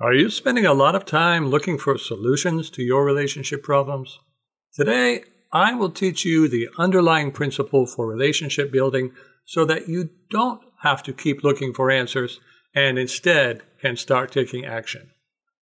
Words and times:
Are 0.00 0.12
you 0.12 0.28
spending 0.28 0.66
a 0.66 0.74
lot 0.74 0.96
of 0.96 1.04
time 1.04 1.46
looking 1.46 1.78
for 1.78 1.96
solutions 1.96 2.68
to 2.70 2.82
your 2.82 3.04
relationship 3.04 3.62
problems? 3.62 4.18
Today, 4.74 5.22
I 5.52 5.74
will 5.74 5.90
teach 5.90 6.24
you 6.24 6.48
the 6.48 6.68
underlying 6.76 7.30
principle 7.30 7.86
for 7.86 8.04
relationship 8.08 8.72
building 8.72 9.12
so 9.44 9.64
that 9.66 9.88
you 9.88 10.10
don't 10.30 10.60
have 10.80 11.04
to 11.04 11.12
keep 11.12 11.44
looking 11.44 11.72
for 11.72 11.92
answers 11.92 12.40
and 12.74 12.98
instead 12.98 13.62
can 13.80 13.96
start 13.96 14.32
taking 14.32 14.64
action. 14.64 15.10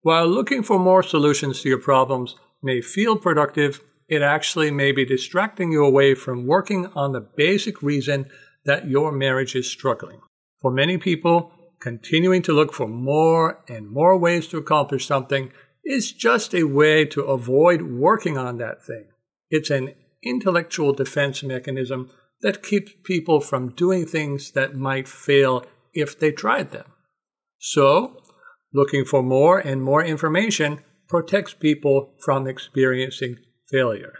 While 0.01 0.29
looking 0.29 0.63
for 0.63 0.79
more 0.79 1.03
solutions 1.03 1.61
to 1.61 1.69
your 1.69 1.79
problems 1.79 2.35
may 2.63 2.81
feel 2.81 3.17
productive, 3.19 3.83
it 4.09 4.23
actually 4.23 4.71
may 4.71 4.93
be 4.93 5.05
distracting 5.05 5.73
you 5.73 5.85
away 5.85 6.15
from 6.15 6.47
working 6.47 6.87
on 6.95 7.13
the 7.13 7.29
basic 7.37 7.83
reason 7.83 8.31
that 8.65 8.89
your 8.89 9.13
marriage 9.13 9.55
is 9.55 9.71
struggling. 9.71 10.21
For 10.63 10.71
many 10.71 10.97
people, 10.97 11.53
continuing 11.83 12.43
to 12.43 12.53
look 12.53 12.73
for 12.73 12.87
more 12.87 13.63
and 13.69 13.91
more 13.91 14.17
ways 14.17 14.47
to 14.49 14.59
accomplish 14.59 15.07
something 15.07 15.53
is 15.85 16.13
just 16.13 16.55
a 16.55 16.63
way 16.63 17.05
to 17.05 17.23
avoid 17.23 17.83
working 17.83 18.39
on 18.39 18.59
that 18.59 18.85
thing. 18.85 19.07
It's 19.51 19.71
an 19.71 19.95
intellectual 20.23 20.93
defense 20.93 21.43
mechanism 21.43 22.11
that 22.41 22.63
keeps 22.63 22.93
people 23.05 23.41
from 23.41 23.75
doing 23.75 24.07
things 24.07 24.53
that 24.53 24.77
might 24.77 25.09
fail 25.09 25.67
if 25.93 26.19
they 26.19 26.31
tried 26.31 26.71
them. 26.71 26.87
So, 27.59 28.17
looking 28.73 29.05
for 29.05 29.23
more 29.23 29.59
and 29.59 29.83
more 29.83 30.05
information 30.05 30.81
protects 31.09 31.55
people 31.55 32.15
from 32.25 32.47
experiencing 32.47 33.37
failure. 33.71 34.15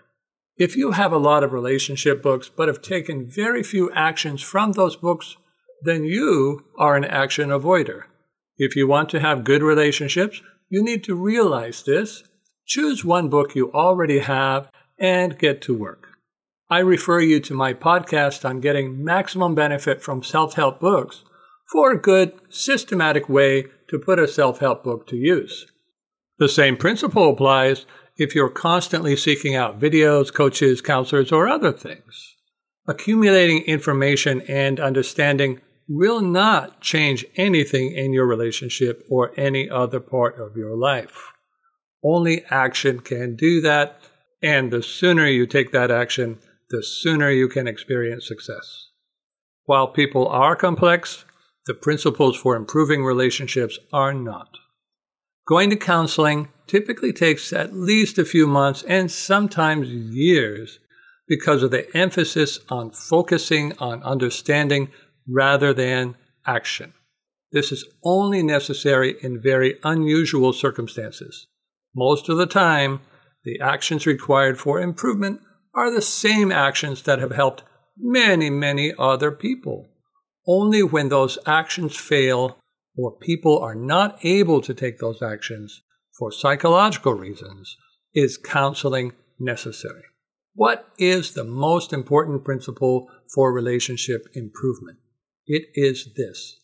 If 0.57 0.77
you 0.77 0.93
have 0.93 1.13
a 1.13 1.19
lot 1.19 1.43
of 1.43 1.53
relationship 1.53 2.23
books 2.23 2.51
but 2.55 2.69
have 2.69 2.83
taken 2.83 3.31
very 3.31 3.63
few 3.63 3.91
actions 3.93 4.43
from 4.43 4.73
those 4.73 4.97
books, 4.97 5.37
then 5.85 6.05
you 6.05 6.65
are 6.79 6.97
an 6.97 7.05
action 7.05 7.51
avoider. 7.51 8.03
If 8.57 8.77
you 8.77 8.87
want 8.87 9.09
to 9.11 9.21
have 9.21 9.45
good 9.45 9.63
relationships, 9.63 10.41
you 10.69 10.83
need 10.83 11.05
to 11.05 11.15
realize 11.15 11.83
this. 11.83 12.23
Choose 12.67 13.05
one 13.05 13.29
book 13.29 13.55
you 13.55 13.73
already 13.73 14.21
have 14.21 14.71
and 14.99 15.39
get 15.39 15.61
to 15.63 15.77
work. 15.77 16.09
I 16.71 16.79
refer 16.79 17.21
you 17.21 17.41
to 17.41 17.55
my 17.55 17.75
podcast 17.75 18.49
on 18.49 18.61
getting 18.61 19.05
maximum 19.05 19.55
benefit 19.55 20.01
from 20.01 20.23
self 20.23 20.55
help 20.55 20.81
books 20.81 21.23
for 21.71 21.91
a 21.91 22.01
good, 22.01 22.33
systematic 22.49 23.29
way 23.29 23.65
to 23.89 23.99
put 23.99 24.19
a 24.19 24.29
self 24.29 24.61
help 24.61 24.85
book 24.85 25.07
to 25.09 25.17
use. 25.17 25.67
The 26.39 26.49
same 26.49 26.77
principle 26.77 27.31
applies 27.31 27.85
if 28.17 28.35
you're 28.35 28.49
constantly 28.49 29.17
seeking 29.17 29.55
out 29.55 29.81
videos, 29.81 30.33
coaches, 30.33 30.81
counselors, 30.81 31.33
or 31.33 31.49
other 31.49 31.73
things. 31.73 32.37
Accumulating 32.87 33.63
information 33.65 34.41
and 34.43 34.81
understanding 34.81 35.61
will 35.95 36.21
not 36.21 36.81
change 36.81 37.25
anything 37.37 37.93
in 37.93 38.13
your 38.13 38.27
relationship 38.27 39.05
or 39.11 39.33
any 39.37 39.69
other 39.69 40.01
part 40.01 40.41
of 40.41 40.57
your 40.57 40.77
life. 40.77 41.33
Only 42.03 42.45
action 42.51 43.01
can 43.01 43.37
do 43.37 43.61
that 43.61 44.01
and 44.43 44.73
the 44.73 44.83
sooner 44.83 45.27
you 45.27 45.47
take 45.47 45.71
that 45.73 45.91
action, 45.91 46.39
the 46.71 46.83
sooner 46.83 47.31
you 47.31 47.49
can 47.49 47.69
experience 47.69 48.27
success. 48.27 48.89
While 49.67 49.89
people 49.89 50.27
are 50.29 50.57
complex, 50.57 51.25
the 51.67 51.75
principles 51.75 52.37
for 52.37 52.57
improving 52.57 53.05
relationships 53.05 53.79
are 53.93 54.13
not. 54.13 54.49
Going 55.47 55.71
to 55.71 55.77
counseling 55.77 56.49
typically 56.67 57.13
takes 57.13 57.53
at 57.53 57.75
least 57.75 58.19
a 58.19 58.25
few 58.25 58.47
months 58.47 58.83
and 58.83 59.11
sometimes 59.11 59.89
years 59.89 60.79
because 61.29 61.63
of 61.63 61.71
the 61.71 61.95
emphasis 61.97 62.59
on 62.69 62.91
focusing 62.91 63.73
on 63.79 64.03
understanding 64.03 64.91
rather 65.29 65.73
than 65.73 66.17
action. 66.47 66.93
This 67.53 67.71
is 67.71 67.85
only 68.03 68.43
necessary 68.43 69.17
in 69.23 69.43
very 69.43 69.79
unusual 69.85 70.53
circumstances. 70.53 71.47
Most 71.95 72.29
of 72.29 72.39
the 72.39 72.47
time, 72.47 73.01
the 73.45 73.61
actions 73.61 74.07
required 74.07 74.59
for 74.59 74.81
improvement 74.81 75.41
are 75.75 75.91
the 75.91 76.03
same 76.03 76.51
actions 76.51 77.03
that 77.03 77.19
have 77.19 77.33
helped 77.33 77.63
many, 77.99 78.51
many 78.51 78.93
other 78.99 79.31
people. 79.31 79.89
Only 80.47 80.83
when 80.83 81.09
those 81.09 81.39
actions 81.47 81.97
fail 81.97 82.59
or 82.97 83.17
people 83.19 83.59
are 83.59 83.75
not 83.75 84.19
able 84.25 84.61
to 84.63 84.75
take 84.75 84.99
those 84.99 85.23
actions 85.23 85.83
for 86.19 86.33
psychological 86.33 87.15
reasons 87.15 87.77
is 88.15 88.37
counseling 88.37 89.13
necessary. 89.39 90.03
What 90.55 90.89
is 90.99 91.33
the 91.33 91.45
most 91.45 91.93
important 91.93 92.45
principle 92.45 93.09
for 93.35 93.53
relationship 93.53 94.27
improvement? 94.35 94.99
It 95.47 95.69
is 95.75 96.09
this 96.17 96.59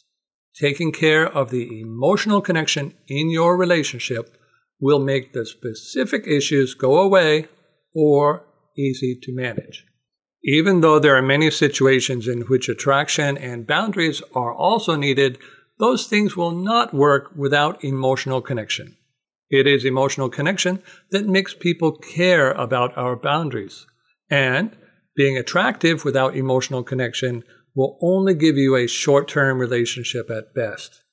taking 0.55 0.91
care 0.93 1.27
of 1.27 1.51
the 1.51 1.81
emotional 1.81 2.41
connection 2.41 2.95
in 3.07 3.31
your 3.31 3.57
relationship 3.57 4.37
will 4.81 4.99
make 4.99 5.33
the 5.33 5.47
specific 5.47 6.27
issues 6.27 6.75
go 6.75 6.99
away 6.99 7.47
or 7.95 8.45
easy 8.77 9.19
to 9.23 9.35
manage. 9.35 9.85
Even 10.45 10.81
though 10.81 10.99
there 10.99 11.17
are 11.17 11.23
many 11.23 11.51
situations 11.51 12.29
in 12.29 12.43
which 12.43 12.69
attraction 12.69 13.37
and 13.39 13.67
boundaries 13.67 14.23
are 14.35 14.53
also 14.53 14.95
needed, 14.97 15.39
those 15.79 16.07
things 16.07 16.37
will 16.37 16.53
not 16.53 16.95
work 16.95 17.31
without 17.37 17.83
emotional 17.85 18.41
connection. 18.41 18.97
It 19.51 19.67
is 19.67 19.85
emotional 19.85 20.29
connection 20.29 20.83
that 21.11 21.27
makes 21.27 21.55
people 21.55 21.93
care 21.93 22.53
about 22.53 22.97
our 22.97 23.17
boundaries. 23.17 23.87
And 24.31 24.77
being 25.17 25.37
attractive 25.37 26.05
without 26.05 26.37
emotional 26.37 26.85
connection 26.85 27.43
will 27.79 27.97
only 28.03 28.35
give 28.35 28.57
you 28.57 28.75
a 28.75 28.89
short 28.89 29.29
term 29.29 29.57
relationship 29.57 30.29
at 30.31 30.53
best. 30.53 31.05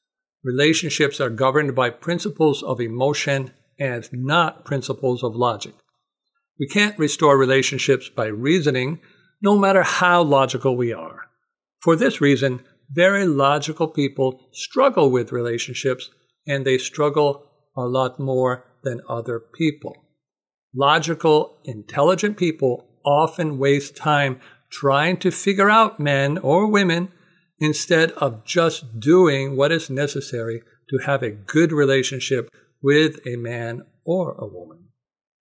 Relationships 0.43 1.21
are 1.21 1.29
governed 1.29 1.75
by 1.75 1.91
principles 1.91 2.63
of 2.63 2.81
emotion 2.81 3.51
and 3.77 4.09
not 4.11 4.65
principles 4.65 5.23
of 5.23 5.35
logic. 5.35 5.75
We 6.59 6.67
can't 6.67 6.97
restore 6.97 7.37
relationships 7.37 8.09
by 8.09 8.25
reasoning, 8.25 8.99
no 9.43 9.59
matter 9.59 9.83
how 9.83 10.23
logical 10.23 10.75
we 10.75 10.91
are. 10.91 11.29
For 11.83 11.95
this 11.95 12.19
reason, 12.19 12.63
very 12.89 13.27
logical 13.27 13.87
people 13.87 14.49
struggle 14.51 15.11
with 15.11 15.31
relationships 15.31 16.09
and 16.47 16.65
they 16.65 16.79
struggle 16.79 17.47
a 17.77 17.83
lot 17.83 18.19
more 18.19 18.65
than 18.83 19.01
other 19.07 19.39
people. 19.39 19.95
Logical, 20.73 21.59
intelligent 21.63 22.37
people 22.37 22.87
often 23.05 23.59
waste 23.59 23.95
time 23.95 24.41
trying 24.69 25.17
to 25.17 25.31
figure 25.31 25.69
out 25.69 25.99
men 25.99 26.37
or 26.39 26.67
women 26.67 27.11
instead 27.59 28.11
of 28.11 28.43
just 28.45 28.99
doing 28.99 29.55
what 29.55 29.71
is 29.71 29.89
necessary 29.89 30.61
to 30.89 30.97
have 31.05 31.23
a 31.23 31.31
good 31.31 31.71
relationship 31.71 32.49
with 32.81 33.25
a 33.25 33.35
man 33.35 33.83
or 34.05 34.33
a 34.33 34.45
woman. 34.45 34.89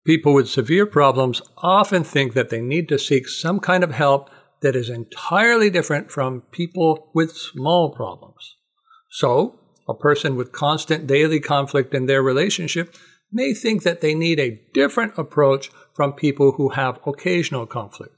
People 0.05 0.35
with 0.35 0.49
severe 0.49 0.87
problems 0.87 1.43
often 1.59 2.05
think 2.05 2.35
that 2.35 2.51
they 2.51 2.61
need 2.61 2.89
to 2.89 2.99
seek 2.99 3.29
some 3.29 3.61
kind 3.61 3.85
of 3.85 3.93
help 3.93 4.31
that 4.61 4.77
is 4.77 4.89
entirely 4.89 5.71
different 5.71 6.11
from 6.11 6.43
people 6.53 7.11
with 7.15 7.37
small 7.37 7.91
problems. 7.95 8.57
So, 9.11 9.59
a 9.89 9.95
person 9.95 10.37
with 10.37 10.53
constant 10.53 11.07
daily 11.07 11.41
conflict 11.41 11.95
in 11.95 12.07
their 12.07 12.23
relationship 12.23 12.95
may 13.33 13.55
think 13.55 13.83
that 13.83 14.01
they 14.01 14.15
need 14.15 14.39
a 14.39 14.61
different 14.73 15.15
approach 15.17 15.71
from 15.95 16.13
people 16.13 16.53
who 16.53 16.71
have 16.71 17.01
occasional 17.07 17.67
conflict. 17.67 18.15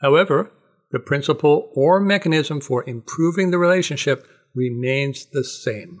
However, 0.00 0.50
the 0.90 0.98
principle 0.98 1.70
or 1.74 2.00
mechanism 2.00 2.60
for 2.60 2.88
improving 2.88 3.50
the 3.50 3.58
relationship 3.58 4.26
remains 4.54 5.26
the 5.26 5.44
same. 5.44 5.98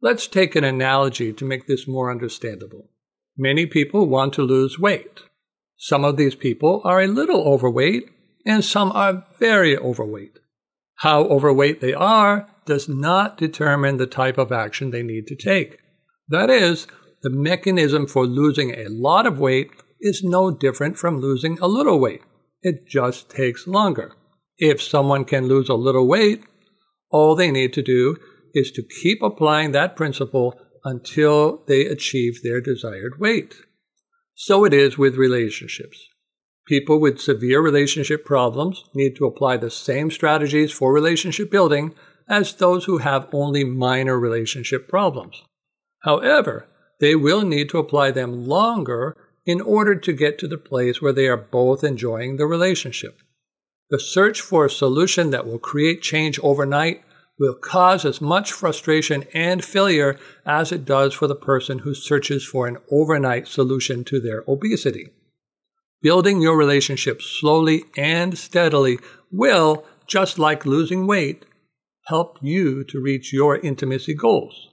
Let's 0.00 0.26
take 0.26 0.56
an 0.56 0.64
analogy 0.64 1.32
to 1.32 1.44
make 1.44 1.66
this 1.66 1.86
more 1.86 2.10
understandable. 2.10 2.90
Many 3.36 3.66
people 3.66 4.06
want 4.06 4.34
to 4.34 4.42
lose 4.42 4.78
weight. 4.78 5.22
Some 5.76 6.04
of 6.04 6.16
these 6.16 6.34
people 6.34 6.82
are 6.84 7.00
a 7.00 7.06
little 7.06 7.42
overweight 7.42 8.10
and 8.44 8.64
some 8.64 8.90
are 8.92 9.24
very 9.38 9.76
overweight. 9.76 10.38
How 10.96 11.22
overweight 11.22 11.80
they 11.80 11.94
are 11.94 12.48
does 12.66 12.88
not 12.88 13.38
determine 13.38 13.96
the 13.96 14.06
type 14.06 14.38
of 14.38 14.52
action 14.52 14.90
they 14.90 15.02
need 15.02 15.26
to 15.28 15.36
take. 15.36 15.78
That 16.28 16.50
is, 16.50 16.86
the 17.22 17.30
mechanism 17.30 18.06
for 18.06 18.26
losing 18.26 18.72
a 18.74 18.88
lot 18.88 19.26
of 19.26 19.38
weight 19.38 19.70
is 20.00 20.22
no 20.22 20.50
different 20.50 20.98
from 20.98 21.20
losing 21.20 21.58
a 21.60 21.68
little 21.68 22.00
weight. 22.00 22.22
It 22.62 22.86
just 22.86 23.28
takes 23.28 23.66
longer. 23.66 24.12
If 24.56 24.80
someone 24.80 25.24
can 25.24 25.48
lose 25.48 25.68
a 25.68 25.74
little 25.74 26.06
weight, 26.06 26.44
all 27.10 27.34
they 27.34 27.50
need 27.50 27.72
to 27.74 27.82
do 27.82 28.16
is 28.54 28.70
to 28.72 28.82
keep 28.82 29.22
applying 29.22 29.72
that 29.72 29.96
principle 29.96 30.54
until 30.84 31.64
they 31.66 31.86
achieve 31.86 32.42
their 32.42 32.60
desired 32.60 33.18
weight. 33.18 33.54
So 34.34 34.64
it 34.64 34.72
is 34.72 34.98
with 34.98 35.16
relationships. 35.16 36.08
People 36.66 37.00
with 37.00 37.20
severe 37.20 37.60
relationship 37.60 38.24
problems 38.24 38.84
need 38.94 39.16
to 39.16 39.26
apply 39.26 39.56
the 39.56 39.70
same 39.70 40.10
strategies 40.10 40.70
for 40.70 40.92
relationship 40.92 41.50
building 41.50 41.94
as 42.28 42.54
those 42.54 42.84
who 42.84 42.98
have 42.98 43.28
only 43.32 43.64
minor 43.64 44.18
relationship 44.18 44.88
problems. 44.88 45.42
However, 46.02 46.68
they 47.00 47.16
will 47.16 47.42
need 47.42 47.68
to 47.70 47.78
apply 47.78 48.12
them 48.12 48.46
longer 48.46 49.16
in 49.44 49.60
order 49.60 49.94
to 49.94 50.12
get 50.12 50.38
to 50.38 50.48
the 50.48 50.58
place 50.58 51.02
where 51.02 51.12
they 51.12 51.26
are 51.26 51.36
both 51.36 51.82
enjoying 51.82 52.36
the 52.36 52.46
relationship. 52.46 53.18
The 53.90 53.98
search 53.98 54.40
for 54.40 54.64
a 54.64 54.70
solution 54.70 55.30
that 55.30 55.46
will 55.46 55.58
create 55.58 56.00
change 56.00 56.38
overnight 56.42 57.02
will 57.38 57.54
cause 57.54 58.04
as 58.04 58.20
much 58.20 58.52
frustration 58.52 59.24
and 59.34 59.64
failure 59.64 60.18
as 60.46 60.70
it 60.70 60.84
does 60.84 61.12
for 61.12 61.26
the 61.26 61.34
person 61.34 61.80
who 61.80 61.94
searches 61.94 62.44
for 62.44 62.66
an 62.66 62.78
overnight 62.90 63.48
solution 63.48 64.04
to 64.04 64.20
their 64.20 64.44
obesity. 64.46 65.10
Building 66.00 66.40
your 66.40 66.56
relationship 66.56 67.20
slowly 67.22 67.84
and 67.96 68.36
steadily 68.38 68.98
will, 69.30 69.84
just 70.06 70.38
like 70.38 70.66
losing 70.66 71.06
weight, 71.06 71.44
help 72.06 72.38
you 72.42 72.84
to 72.84 73.00
reach 73.00 73.32
your 73.32 73.58
intimacy 73.58 74.14
goals. 74.14 74.68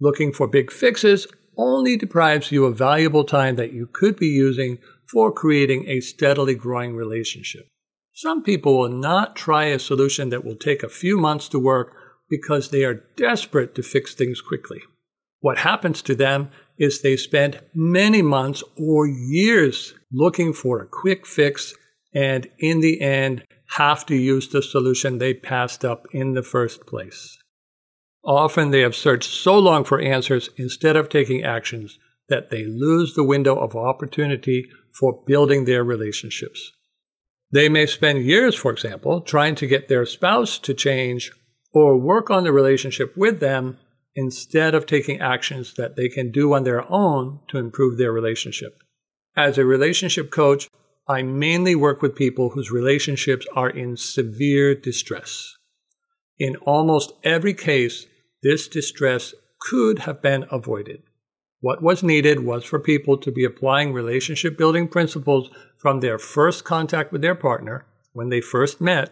Looking 0.00 0.32
for 0.32 0.48
big 0.48 0.72
fixes 0.72 1.26
only 1.56 1.96
deprives 1.96 2.52
you 2.52 2.64
of 2.64 2.78
valuable 2.78 3.24
time 3.24 3.56
that 3.56 3.72
you 3.72 3.86
could 3.86 4.16
be 4.16 4.28
using 4.28 4.78
for 5.06 5.32
creating 5.32 5.88
a 5.88 6.00
steadily 6.00 6.54
growing 6.54 6.96
relationship. 6.96 7.66
Some 8.12 8.42
people 8.42 8.78
will 8.78 8.88
not 8.88 9.36
try 9.36 9.64
a 9.66 9.78
solution 9.78 10.30
that 10.30 10.44
will 10.44 10.56
take 10.56 10.82
a 10.82 10.88
few 10.88 11.18
months 11.18 11.48
to 11.48 11.58
work 11.58 11.94
because 12.30 12.70
they 12.70 12.84
are 12.84 13.04
desperate 13.16 13.74
to 13.74 13.82
fix 13.82 14.14
things 14.14 14.40
quickly. 14.40 14.80
What 15.40 15.58
happens 15.58 16.00
to 16.02 16.14
them 16.14 16.50
is 16.78 17.02
they 17.02 17.16
spend 17.16 17.60
many 17.74 18.22
months 18.22 18.62
or 18.76 19.06
years 19.06 19.94
looking 20.12 20.52
for 20.52 20.80
a 20.80 20.86
quick 20.86 21.26
fix 21.26 21.74
and 22.14 22.48
in 22.58 22.80
the 22.80 23.00
end 23.00 23.44
have 23.76 24.06
to 24.06 24.14
use 24.14 24.48
the 24.48 24.62
solution 24.62 25.18
they 25.18 25.34
passed 25.34 25.84
up 25.84 26.06
in 26.12 26.34
the 26.34 26.42
first 26.42 26.86
place. 26.86 27.38
Often 28.26 28.70
they 28.70 28.80
have 28.80 28.96
searched 28.96 29.30
so 29.30 29.58
long 29.58 29.84
for 29.84 30.00
answers 30.00 30.48
instead 30.56 30.96
of 30.96 31.08
taking 31.08 31.42
actions 31.42 31.98
that 32.28 32.50
they 32.50 32.64
lose 32.64 33.14
the 33.14 33.24
window 33.24 33.56
of 33.56 33.76
opportunity 33.76 34.68
for 34.98 35.22
building 35.26 35.64
their 35.64 35.84
relationships. 35.84 36.72
They 37.52 37.68
may 37.68 37.86
spend 37.86 38.24
years, 38.24 38.54
for 38.54 38.72
example, 38.72 39.20
trying 39.20 39.54
to 39.56 39.66
get 39.66 39.88
their 39.88 40.06
spouse 40.06 40.58
to 40.60 40.74
change 40.74 41.32
or 41.72 41.98
work 41.98 42.30
on 42.30 42.44
the 42.44 42.52
relationship 42.52 43.14
with 43.16 43.40
them 43.40 43.78
instead 44.14 44.74
of 44.74 44.86
taking 44.86 45.20
actions 45.20 45.74
that 45.74 45.96
they 45.96 46.08
can 46.08 46.30
do 46.30 46.54
on 46.54 46.64
their 46.64 46.90
own 46.90 47.40
to 47.48 47.58
improve 47.58 47.98
their 47.98 48.12
relationship. 48.12 48.78
As 49.36 49.58
a 49.58 49.64
relationship 49.64 50.30
coach, 50.30 50.68
I 51.06 51.22
mainly 51.22 51.74
work 51.74 52.00
with 52.00 52.14
people 52.14 52.50
whose 52.50 52.70
relationships 52.70 53.46
are 53.54 53.68
in 53.68 53.96
severe 53.96 54.74
distress. 54.74 55.56
In 56.38 56.56
almost 56.56 57.12
every 57.22 57.52
case, 57.52 58.06
this 58.44 58.68
distress 58.68 59.34
could 59.58 60.00
have 60.00 60.22
been 60.22 60.44
avoided. 60.52 61.02
What 61.60 61.82
was 61.82 62.02
needed 62.02 62.40
was 62.40 62.62
for 62.62 62.78
people 62.78 63.16
to 63.16 63.32
be 63.32 63.44
applying 63.44 63.94
relationship 63.94 64.58
building 64.58 64.86
principles 64.86 65.48
from 65.78 66.00
their 66.00 66.18
first 66.18 66.62
contact 66.62 67.10
with 67.10 67.22
their 67.22 67.34
partner, 67.34 67.86
when 68.12 68.28
they 68.28 68.42
first 68.42 68.82
met, 68.82 69.10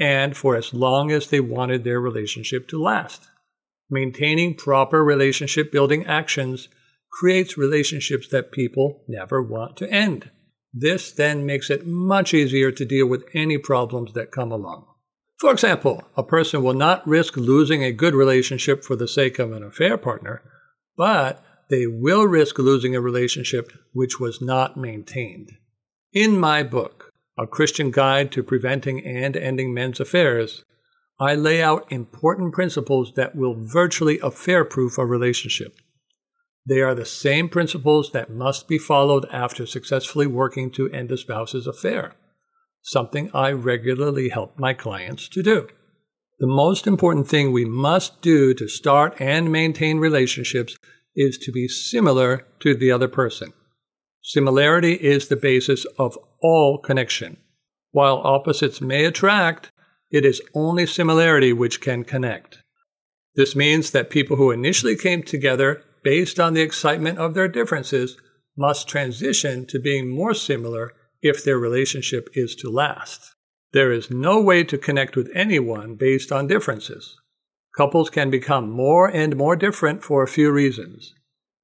and 0.00 0.36
for 0.36 0.56
as 0.56 0.74
long 0.74 1.12
as 1.12 1.28
they 1.28 1.38
wanted 1.38 1.84
their 1.84 2.00
relationship 2.00 2.66
to 2.68 2.82
last. 2.82 3.28
Maintaining 3.88 4.56
proper 4.56 5.04
relationship 5.04 5.70
building 5.70 6.04
actions 6.04 6.68
creates 7.12 7.56
relationships 7.56 8.26
that 8.28 8.50
people 8.50 9.04
never 9.06 9.40
want 9.40 9.76
to 9.76 9.88
end. 9.88 10.30
This 10.74 11.12
then 11.12 11.46
makes 11.46 11.70
it 11.70 11.86
much 11.86 12.34
easier 12.34 12.72
to 12.72 12.84
deal 12.84 13.06
with 13.06 13.24
any 13.32 13.58
problems 13.58 14.12
that 14.14 14.32
come 14.32 14.50
along. 14.50 14.86
For 15.38 15.52
example, 15.52 16.02
a 16.16 16.22
person 16.22 16.62
will 16.62 16.74
not 16.74 17.06
risk 17.06 17.36
losing 17.36 17.84
a 17.84 17.92
good 17.92 18.14
relationship 18.14 18.82
for 18.82 18.96
the 18.96 19.08
sake 19.08 19.38
of 19.38 19.52
an 19.52 19.62
affair 19.62 19.98
partner, 19.98 20.42
but 20.96 21.44
they 21.68 21.86
will 21.86 22.26
risk 22.26 22.58
losing 22.58 22.96
a 22.96 23.02
relationship 23.02 23.70
which 23.92 24.18
was 24.18 24.40
not 24.40 24.78
maintained. 24.78 25.52
In 26.12 26.38
my 26.38 26.62
book, 26.62 27.12
A 27.36 27.46
Christian 27.46 27.90
Guide 27.90 28.32
to 28.32 28.42
Preventing 28.42 29.04
and 29.04 29.36
Ending 29.36 29.74
Men's 29.74 30.00
Affairs, 30.00 30.64
I 31.20 31.34
lay 31.34 31.62
out 31.62 31.90
important 31.92 32.54
principles 32.54 33.12
that 33.16 33.36
will 33.36 33.54
virtually 33.54 34.18
affair 34.20 34.64
proof 34.64 34.96
a 34.96 35.04
relationship. 35.04 35.74
They 36.66 36.80
are 36.80 36.94
the 36.94 37.04
same 37.04 37.50
principles 37.50 38.12
that 38.12 38.30
must 38.30 38.68
be 38.68 38.78
followed 38.78 39.26
after 39.30 39.66
successfully 39.66 40.26
working 40.26 40.70
to 40.72 40.88
end 40.90 41.12
a 41.12 41.18
spouse's 41.18 41.66
affair 41.66 42.14
something 42.86 43.30
I 43.34 43.50
regularly 43.50 44.28
help 44.28 44.58
my 44.58 44.72
clients 44.72 45.28
to 45.30 45.42
do. 45.42 45.68
The 46.38 46.46
most 46.46 46.86
important 46.86 47.28
thing 47.28 47.50
we 47.50 47.64
must 47.64 48.22
do 48.22 48.54
to 48.54 48.68
start 48.68 49.20
and 49.20 49.50
maintain 49.50 49.98
relationships 49.98 50.76
is 51.16 51.36
to 51.38 51.50
be 51.50 51.66
similar 51.66 52.46
to 52.60 52.74
the 52.74 52.92
other 52.92 53.08
person. 53.08 53.52
Similarity 54.22 54.92
is 54.92 55.28
the 55.28 55.36
basis 55.36 55.84
of 55.98 56.16
all 56.40 56.78
connection. 56.78 57.38
While 57.90 58.18
opposites 58.18 58.80
may 58.80 59.04
attract, 59.04 59.72
it 60.10 60.24
is 60.24 60.42
only 60.54 60.86
similarity 60.86 61.52
which 61.52 61.80
can 61.80 62.04
connect. 62.04 62.58
This 63.34 63.56
means 63.56 63.90
that 63.90 64.10
people 64.10 64.36
who 64.36 64.50
initially 64.50 64.96
came 64.96 65.22
together 65.22 65.82
based 66.04 66.38
on 66.38 66.54
the 66.54 66.60
excitement 66.60 67.18
of 67.18 67.34
their 67.34 67.48
differences 67.48 68.16
must 68.56 68.88
transition 68.88 69.66
to 69.66 69.80
being 69.80 70.08
more 70.08 70.34
similar 70.34 70.92
if 71.28 71.44
their 71.44 71.58
relationship 71.58 72.28
is 72.34 72.54
to 72.56 72.70
last. 72.70 73.34
There 73.72 73.92
is 73.92 74.10
no 74.10 74.40
way 74.40 74.64
to 74.64 74.78
connect 74.78 75.16
with 75.16 75.30
anyone 75.34 75.96
based 75.96 76.32
on 76.32 76.46
differences. 76.46 77.16
Couples 77.76 78.08
can 78.08 78.30
become 78.30 78.70
more 78.70 79.08
and 79.08 79.36
more 79.36 79.56
different 79.56 80.02
for 80.02 80.22
a 80.22 80.28
few 80.28 80.50
reasons. 80.50 81.14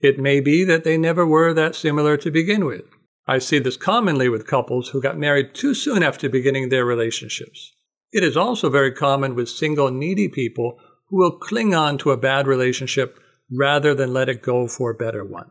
It 0.00 0.18
may 0.18 0.40
be 0.40 0.64
that 0.64 0.84
they 0.84 0.98
never 0.98 1.26
were 1.26 1.54
that 1.54 1.74
similar 1.74 2.16
to 2.18 2.30
begin 2.30 2.64
with. 2.64 2.84
I 3.26 3.38
see 3.38 3.60
this 3.60 3.76
commonly 3.76 4.28
with 4.28 4.46
couples 4.46 4.88
who 4.88 5.00
got 5.00 5.16
married 5.16 5.54
too 5.54 5.74
soon 5.74 6.02
after 6.02 6.28
beginning 6.28 6.68
their 6.68 6.84
relationships. 6.84 7.72
It 8.12 8.24
is 8.24 8.36
also 8.36 8.68
very 8.68 8.92
common 8.92 9.34
with 9.34 9.48
single 9.48 9.90
needy 9.90 10.28
people 10.28 10.78
who 11.08 11.18
will 11.18 11.38
cling 11.38 11.74
on 11.74 11.98
to 11.98 12.10
a 12.10 12.16
bad 12.16 12.46
relationship 12.46 13.18
rather 13.50 13.94
than 13.94 14.12
let 14.12 14.28
it 14.28 14.42
go 14.42 14.66
for 14.66 14.90
a 14.90 14.94
better 14.94 15.24
one. 15.24 15.50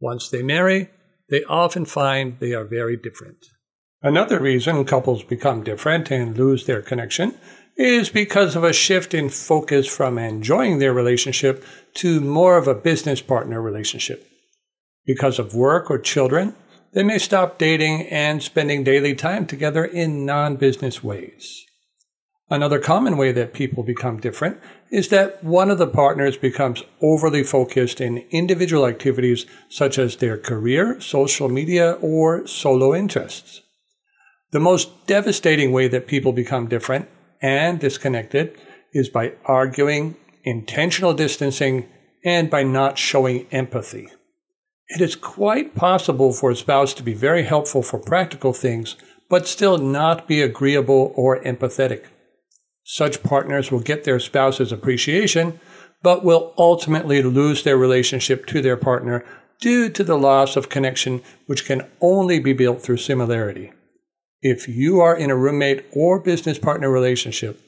Once 0.00 0.28
they 0.30 0.42
marry, 0.42 0.90
they 1.28 1.44
often 1.44 1.84
find 1.84 2.38
they 2.38 2.54
are 2.54 2.64
very 2.64 2.96
different. 2.96 3.46
Another 4.02 4.40
reason 4.40 4.84
couples 4.84 5.24
become 5.24 5.64
different 5.64 6.10
and 6.10 6.36
lose 6.36 6.66
their 6.66 6.82
connection 6.82 7.34
is 7.76 8.08
because 8.08 8.56
of 8.56 8.64
a 8.64 8.72
shift 8.72 9.12
in 9.12 9.28
focus 9.28 9.86
from 9.86 10.18
enjoying 10.18 10.78
their 10.78 10.94
relationship 10.94 11.64
to 11.94 12.20
more 12.20 12.56
of 12.56 12.68
a 12.68 12.74
business 12.74 13.20
partner 13.20 13.60
relationship. 13.60 14.26
Because 15.04 15.38
of 15.38 15.54
work 15.54 15.90
or 15.90 15.98
children, 15.98 16.54
they 16.92 17.02
may 17.02 17.18
stop 17.18 17.58
dating 17.58 18.06
and 18.08 18.42
spending 18.42 18.82
daily 18.82 19.14
time 19.14 19.46
together 19.46 19.84
in 19.84 20.24
non 20.24 20.56
business 20.56 21.04
ways. 21.04 21.64
Another 22.48 22.78
common 22.78 23.16
way 23.16 23.32
that 23.32 23.54
people 23.54 23.82
become 23.82 24.20
different 24.20 24.60
is 24.92 25.08
that 25.08 25.42
one 25.42 25.68
of 25.68 25.78
the 25.78 25.86
partners 25.86 26.36
becomes 26.36 26.84
overly 27.02 27.42
focused 27.42 28.00
in 28.00 28.24
individual 28.30 28.86
activities 28.86 29.46
such 29.68 29.98
as 29.98 30.16
their 30.16 30.38
career, 30.38 31.00
social 31.00 31.48
media, 31.48 31.92
or 32.00 32.46
solo 32.46 32.94
interests. 32.94 33.62
The 34.52 34.60
most 34.60 35.08
devastating 35.08 35.72
way 35.72 35.88
that 35.88 36.06
people 36.06 36.32
become 36.32 36.68
different 36.68 37.08
and 37.42 37.80
disconnected 37.80 38.56
is 38.92 39.08
by 39.08 39.32
arguing, 39.44 40.16
intentional 40.44 41.14
distancing, 41.14 41.88
and 42.24 42.48
by 42.48 42.62
not 42.62 42.96
showing 42.96 43.48
empathy. 43.50 44.08
It 44.88 45.00
is 45.00 45.16
quite 45.16 45.74
possible 45.74 46.32
for 46.32 46.52
a 46.52 46.56
spouse 46.56 46.94
to 46.94 47.02
be 47.02 47.12
very 47.12 47.42
helpful 47.42 47.82
for 47.82 47.98
practical 47.98 48.52
things, 48.52 48.94
but 49.28 49.48
still 49.48 49.78
not 49.78 50.28
be 50.28 50.42
agreeable 50.42 51.12
or 51.16 51.42
empathetic. 51.42 52.04
Such 52.88 53.24
partners 53.24 53.72
will 53.72 53.80
get 53.80 54.04
their 54.04 54.20
spouse's 54.20 54.70
appreciation, 54.70 55.58
but 56.04 56.24
will 56.24 56.54
ultimately 56.56 57.20
lose 57.20 57.64
their 57.64 57.76
relationship 57.76 58.46
to 58.46 58.62
their 58.62 58.76
partner 58.76 59.24
due 59.60 59.90
to 59.90 60.04
the 60.04 60.16
loss 60.16 60.54
of 60.54 60.68
connection, 60.68 61.20
which 61.46 61.64
can 61.64 61.84
only 62.00 62.38
be 62.38 62.52
built 62.52 62.80
through 62.80 62.98
similarity. 62.98 63.72
If 64.40 64.68
you 64.68 65.00
are 65.00 65.16
in 65.16 65.32
a 65.32 65.36
roommate 65.36 65.84
or 65.90 66.20
business 66.20 66.60
partner 66.60 66.88
relationship, 66.88 67.60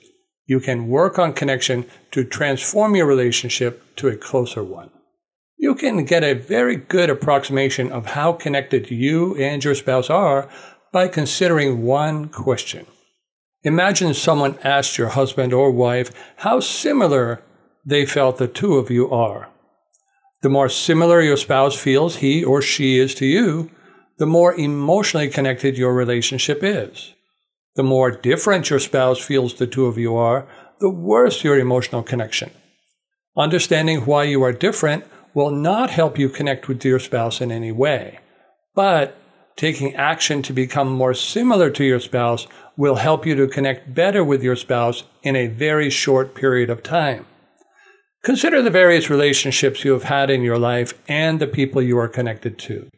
you 0.46 0.60
can 0.60 0.87
work 0.87 1.18
on 1.18 1.32
connection 1.32 1.87
to 2.12 2.22
transform 2.22 2.94
your 2.94 3.06
relationship 3.06 3.96
to 3.96 4.06
a 4.06 4.16
closer 4.16 4.62
one. 4.62 4.90
You 5.56 5.75
can 5.75 6.04
get 6.04 6.22
a 6.22 6.34
very 6.34 6.76
good 6.76 7.10
approximation 7.10 7.90
of 7.90 8.06
how 8.06 8.34
connected 8.34 8.88
you 8.92 9.34
and 9.34 9.64
your 9.64 9.75
spouse 9.75 10.10
are 10.10 10.48
by 10.92 11.08
considering 11.08 11.82
one 11.82 12.28
question. 12.28 12.87
Imagine 13.64 14.14
someone 14.14 14.58
asked 14.62 14.98
your 14.98 15.08
husband 15.08 15.52
or 15.52 15.70
wife 15.70 16.12
how 16.36 16.60
similar 16.60 17.42
they 17.84 18.06
felt 18.06 18.38
the 18.38 18.46
two 18.46 18.76
of 18.76 18.90
you 18.90 19.10
are. 19.10 19.48
The 20.42 20.48
more 20.48 20.68
similar 20.68 21.20
your 21.20 21.36
spouse 21.36 21.74
feels 21.74 22.16
he 22.16 22.44
or 22.44 22.62
she 22.62 22.98
is 22.98 23.14
to 23.16 23.26
you, 23.26 23.70
the 24.18 24.26
more 24.26 24.54
emotionally 24.54 25.28
connected 25.28 25.76
your 25.76 25.92
relationship 25.92 26.60
is. 26.62 27.14
The 27.74 27.82
more 27.82 28.10
different 28.10 28.70
your 28.70 28.78
spouse 28.78 29.18
feels 29.18 29.54
the 29.54 29.66
two 29.66 29.86
of 29.86 29.98
you 29.98 30.16
are, 30.16 30.46
the 30.80 30.90
worse 30.90 31.42
your 31.42 31.58
emotional 31.58 32.02
connection. 32.02 32.50
Understanding 33.36 34.00
why 34.00 34.24
you 34.24 34.42
are 34.42 34.52
different 34.52 35.04
will 35.34 35.50
not 35.50 35.90
help 35.90 36.18
you 36.18 36.28
connect 36.28 36.68
with 36.68 36.84
your 36.84 36.98
spouse 36.98 37.40
in 37.40 37.50
any 37.50 37.72
way, 37.72 38.20
but 38.74 39.16
taking 39.56 39.94
action 39.96 40.42
to 40.42 40.52
become 40.52 40.88
more 40.88 41.14
similar 41.14 41.70
to 41.70 41.84
your 41.84 42.00
spouse 42.00 42.46
will 42.78 42.94
help 42.94 43.26
you 43.26 43.35
to 43.35 43.49
connect 43.49 43.92
better 43.92 44.23
with 44.23 44.40
your 44.40 44.54
spouse 44.54 45.02
in 45.25 45.35
a 45.35 45.49
very 45.49 45.90
short 45.90 46.32
period 46.37 46.70
of 46.70 46.80
time. 46.80 47.26
Consider 48.23 48.62
the 48.62 48.70
various 48.70 49.11
relationships 49.11 49.85
you 49.85 49.92
have 49.92 50.04
had 50.04 50.30
in 50.30 50.42
your 50.42 50.58
life 50.58 50.94
and 51.08 51.40
the 51.40 51.49
people 51.49 51.82
you 51.82 51.99
are 51.99 52.08
connected 52.08 52.56
to. 52.56 52.88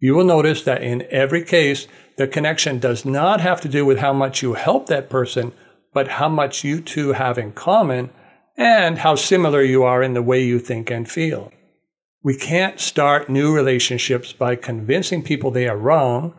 You 0.00 0.16
will 0.16 0.24
notice 0.24 0.64
that 0.64 0.82
in 0.82 1.06
every 1.10 1.44
case, 1.44 1.86
the 2.18 2.26
connection 2.26 2.80
does 2.80 3.04
not 3.04 3.40
have 3.40 3.60
to 3.60 3.68
do 3.68 3.86
with 3.86 3.98
how 3.98 4.12
much 4.12 4.42
you 4.42 4.54
help 4.54 4.86
that 4.88 5.08
person, 5.08 5.52
but 5.92 6.08
how 6.08 6.28
much 6.28 6.64
you 6.64 6.80
two 6.80 7.12
have 7.12 7.38
in 7.38 7.52
common 7.52 8.10
and 8.56 8.98
how 8.98 9.14
similar 9.14 9.62
you 9.62 9.84
are 9.84 10.02
in 10.02 10.14
the 10.14 10.22
way 10.22 10.42
you 10.42 10.58
think 10.58 10.90
and 10.90 11.08
feel. 11.08 11.52
We 12.24 12.36
can't 12.36 12.80
start 12.80 13.28
new 13.28 13.54
relationships 13.54 14.32
by 14.32 14.56
convincing 14.56 15.22
people 15.22 15.52
they 15.52 15.68
are 15.68 15.76
wrong, 15.76 16.34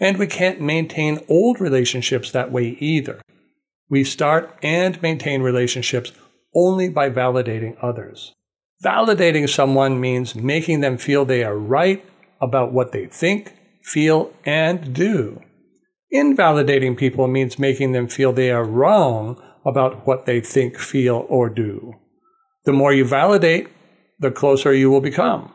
and 0.00 0.16
we 0.16 0.26
can't 0.26 0.60
maintain 0.60 1.24
old 1.28 1.60
relationships 1.60 2.30
that 2.30 2.52
way 2.52 2.76
either. 2.80 3.20
We 3.88 4.04
start 4.04 4.56
and 4.62 5.00
maintain 5.02 5.42
relationships 5.42 6.12
only 6.54 6.88
by 6.88 7.10
validating 7.10 7.76
others. 7.82 8.34
Validating 8.84 9.48
someone 9.48 10.00
means 10.00 10.34
making 10.34 10.80
them 10.80 10.98
feel 10.98 11.24
they 11.24 11.42
are 11.42 11.56
right 11.56 12.04
about 12.40 12.72
what 12.72 12.92
they 12.92 13.06
think, 13.06 13.54
feel, 13.82 14.32
and 14.44 14.94
do. 14.94 15.42
Invalidating 16.10 16.96
people 16.96 17.26
means 17.26 17.58
making 17.58 17.92
them 17.92 18.08
feel 18.08 18.32
they 18.32 18.50
are 18.50 18.64
wrong 18.64 19.42
about 19.66 20.06
what 20.06 20.26
they 20.26 20.40
think, 20.40 20.78
feel, 20.78 21.26
or 21.28 21.50
do. 21.50 21.94
The 22.64 22.72
more 22.72 22.92
you 22.92 23.04
validate, 23.04 23.68
the 24.18 24.30
closer 24.30 24.72
you 24.72 24.90
will 24.90 25.00
become. 25.00 25.52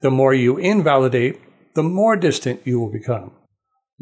The 0.00 0.10
more 0.10 0.34
you 0.34 0.58
invalidate, 0.58 1.40
the 1.74 1.82
more 1.82 2.16
distant 2.16 2.60
you 2.64 2.78
will 2.80 2.92
become. 2.92 3.32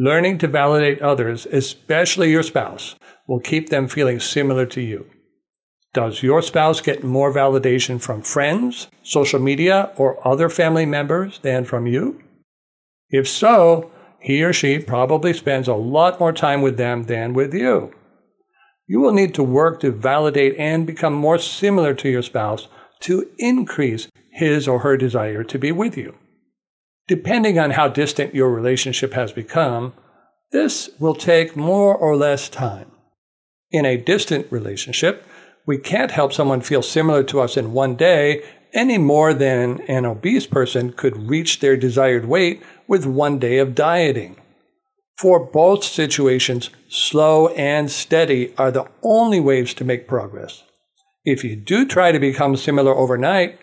Learning 0.03 0.39
to 0.39 0.49
validate 0.49 1.03
others, 1.03 1.45
especially 1.53 2.31
your 2.31 2.43
spouse, 2.43 2.95
will 3.29 3.39
keep 3.39 3.69
them 3.69 3.87
feeling 3.87 4.19
similar 4.19 4.65
to 4.65 4.81
you. 4.81 5.05
Does 5.93 6.23
your 6.23 6.41
spouse 6.41 6.81
get 6.81 7.05
more 7.05 7.31
validation 7.31 8.01
from 8.01 8.23
friends, 8.23 8.87
social 9.03 9.39
media, 9.39 9.93
or 9.97 10.27
other 10.27 10.49
family 10.49 10.87
members 10.87 11.39
than 11.41 11.67
from 11.67 11.87
you? 11.87 12.19
If 13.11 13.29
so, 13.29 13.93
he 14.19 14.43
or 14.43 14.55
she 14.55 14.79
probably 14.79 15.35
spends 15.35 15.69
a 15.69 15.75
lot 15.75 16.19
more 16.19 16.33
time 16.33 16.63
with 16.63 16.79
them 16.79 17.03
than 17.03 17.35
with 17.35 17.53
you. 17.53 17.93
You 18.87 19.01
will 19.01 19.13
need 19.13 19.35
to 19.35 19.43
work 19.43 19.81
to 19.81 19.93
validate 19.93 20.57
and 20.57 20.87
become 20.87 21.13
more 21.13 21.39
similar 21.39 21.93
to 21.93 22.09
your 22.09 22.23
spouse 22.23 22.69
to 23.01 23.29
increase 23.37 24.09
his 24.33 24.67
or 24.67 24.79
her 24.79 24.97
desire 24.97 25.45
to 25.45 25.59
be 25.59 25.73
with 25.73 25.99
you. 25.99 26.17
Depending 27.11 27.59
on 27.59 27.73
how 27.73 27.89
distant 27.89 28.37
your 28.37 28.51
relationship 28.51 29.15
has 29.15 29.33
become, 29.33 29.95
this 30.53 30.91
will 31.01 31.17
take 31.17 31.57
more 31.57 31.93
or 31.93 32.15
less 32.15 32.49
time. 32.49 32.89
In 33.73 33.85
a 33.85 33.97
distant 33.97 34.47
relationship, 34.53 35.27
we 35.67 35.77
can't 35.77 36.13
help 36.13 36.33
someone 36.33 36.61
feel 36.61 36.83
similar 36.83 37.25
to 37.25 37.41
us 37.41 37.57
in 37.57 37.73
one 37.73 37.97
day 37.97 38.45
any 38.73 38.97
more 38.97 39.35
than 39.35 39.81
an 39.89 40.07
obese 40.07 40.47
person 40.47 40.93
could 40.93 41.29
reach 41.29 41.59
their 41.59 41.77
desired 41.77 42.27
weight 42.27 42.63
with 42.87 43.07
one 43.07 43.41
day 43.41 43.59
of 43.59 43.75
dieting. 43.75 44.41
For 45.19 45.45
both 45.45 45.83
situations, 45.83 46.71
slow 46.89 47.49
and 47.49 47.91
steady 47.91 48.55
are 48.57 48.71
the 48.71 48.87
only 49.03 49.41
ways 49.41 49.75
to 49.75 49.85
make 49.85 50.07
progress. 50.07 50.63
If 51.25 51.43
you 51.43 51.57
do 51.57 51.89
try 51.89 52.13
to 52.13 52.21
become 52.21 52.55
similar 52.55 52.95
overnight, 52.95 53.59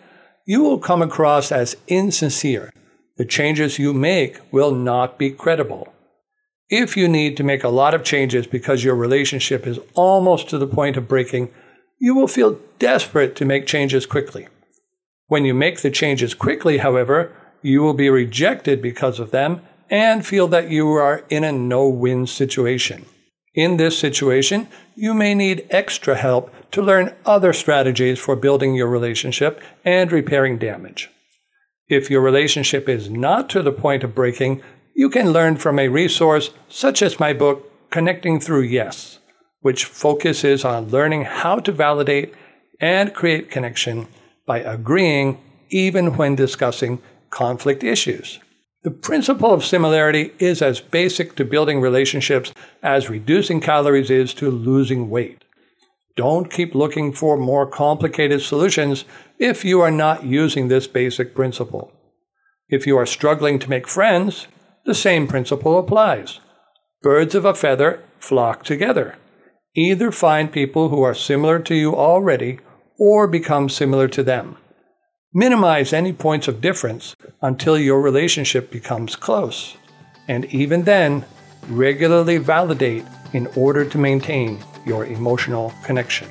you 0.45 0.63
will 0.63 0.79
come 0.79 1.01
across 1.01 1.49
as 1.49 1.77
insincere. 1.87 2.73
The 3.17 3.25
changes 3.25 3.79
you 3.79 3.93
make 3.93 4.39
will 4.51 4.71
not 4.71 5.17
be 5.17 5.31
credible. 5.31 5.93
If 6.69 6.95
you 6.95 7.07
need 7.07 7.37
to 7.37 7.43
make 7.43 7.63
a 7.63 7.69
lot 7.69 7.93
of 7.93 8.03
changes 8.03 8.45
because 8.45 8.83
your 8.83 8.95
relationship 8.95 9.65
is 9.65 9.79
almost 9.95 10.49
to 10.49 10.57
the 10.57 10.67
point 10.67 10.97
of 10.97 11.07
breaking, 11.07 11.49
you 11.99 12.13
will 12.13 12.27
feel 12.27 12.59
desperate 12.77 13.35
to 13.37 13.45
make 13.45 13.65
changes 13.65 14.05
quickly. 14.05 14.47
When 15.27 15.45
you 15.45 15.53
make 15.53 15.81
the 15.81 15.89
changes 15.89 16.33
quickly, 16.33 16.77
however, 16.77 17.33
you 17.61 17.81
will 17.81 17.93
be 17.93 18.09
rejected 18.09 18.81
because 18.81 19.19
of 19.19 19.31
them 19.31 19.61
and 19.89 20.25
feel 20.25 20.47
that 20.49 20.69
you 20.69 20.89
are 20.89 21.23
in 21.29 21.43
a 21.43 21.51
no 21.51 21.87
win 21.87 22.27
situation. 22.27 23.05
In 23.55 23.77
this 23.77 23.97
situation, 23.97 24.67
you 24.95 25.13
may 25.15 25.33
need 25.33 25.65
extra 25.71 26.15
help 26.15 26.53
to 26.71 26.81
learn 26.81 27.15
other 27.25 27.53
strategies 27.53 28.19
for 28.19 28.35
building 28.35 28.75
your 28.75 28.87
relationship 28.87 29.61
and 29.83 30.11
repairing 30.11 30.59
damage. 30.59 31.09
If 31.89 32.09
your 32.09 32.21
relationship 32.21 32.89
is 32.89 33.09
not 33.09 33.49
to 33.49 33.61
the 33.61 33.71
point 33.71 34.03
of 34.03 34.15
breaking, 34.15 34.61
you 34.93 35.09
can 35.09 35.31
learn 35.31 35.57
from 35.57 35.79
a 35.79 35.87
resource 35.87 36.51
such 36.67 37.01
as 37.01 37.19
my 37.19 37.33
book, 37.33 37.71
Connecting 37.91 38.39
Through 38.39 38.63
Yes 38.63 39.19
which 39.61 39.85
focuses 39.85 40.63
on 40.63 40.89
learning 40.89 41.23
how 41.23 41.59
to 41.59 41.71
validate 41.71 42.33
and 42.79 43.13
create 43.13 43.51
connection 43.51 44.07
by 44.45 44.59
agreeing 44.59 45.37
even 45.69 46.15
when 46.15 46.35
discussing 46.35 47.01
conflict 47.29 47.83
issues. 47.83 48.39
The 48.83 48.91
principle 48.91 49.51
of 49.51 49.65
similarity 49.65 50.31
is 50.39 50.61
as 50.61 50.79
basic 50.79 51.35
to 51.35 51.43
building 51.43 51.81
relationships 51.81 52.53
as 52.81 53.09
reducing 53.09 53.59
calories 53.59 54.09
is 54.09 54.33
to 54.35 54.49
losing 54.49 55.09
weight. 55.09 55.43
Don't 56.15 56.49
keep 56.49 56.73
looking 56.73 57.11
for 57.11 57.35
more 57.35 57.67
complicated 57.67 58.41
solutions 58.41 59.03
if 59.39 59.63
you 59.63 59.81
are 59.81 59.91
not 59.91 60.23
using 60.23 60.67
this 60.67 60.87
basic 60.87 61.35
principle. 61.35 61.91
If 62.69 62.87
you 62.87 62.97
are 62.97 63.05
struggling 63.05 63.59
to 63.59 63.69
make 63.69 63.87
friends, 63.87 64.47
the 64.85 64.95
same 64.95 65.27
principle 65.27 65.77
applies. 65.77 66.39
Birds 67.01 67.35
of 67.35 67.45
a 67.45 67.53
feather 67.53 68.03
flock 68.19 68.63
together. 68.63 69.15
Either 69.75 70.11
find 70.11 70.51
people 70.51 70.89
who 70.89 71.03
are 71.03 71.13
similar 71.13 71.59
to 71.59 71.75
you 71.75 71.95
already 71.95 72.59
or 72.97 73.27
become 73.27 73.69
similar 73.69 74.07
to 74.07 74.23
them. 74.23 74.57
Minimize 75.33 75.93
any 75.93 76.13
points 76.13 76.47
of 76.47 76.61
difference 76.61 77.15
until 77.41 77.77
your 77.77 78.01
relationship 78.01 78.71
becomes 78.71 79.15
close. 79.15 79.77
And 80.27 80.45
even 80.45 80.83
then, 80.83 81.25
regularly 81.69 82.37
validate 82.37 83.05
in 83.33 83.47
order 83.55 83.85
to 83.85 83.97
maintain 83.97 84.63
your 84.85 85.05
emotional 85.05 85.73
connection. 85.83 86.27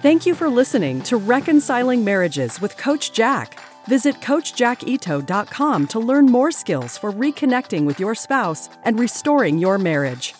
Thank 0.00 0.26
you 0.26 0.36
for 0.36 0.48
listening 0.48 1.02
to 1.02 1.16
Reconciling 1.16 2.04
Marriages 2.04 2.60
with 2.60 2.76
Coach 2.76 3.12
Jack. 3.12 3.58
Visit 3.88 4.14
CoachJackIto.com 4.20 5.86
to 5.88 5.98
learn 5.98 6.26
more 6.26 6.52
skills 6.52 6.96
for 6.96 7.10
reconnecting 7.10 7.84
with 7.84 7.98
your 7.98 8.14
spouse 8.14 8.68
and 8.84 9.00
restoring 9.00 9.58
your 9.58 9.76
marriage. 9.76 10.34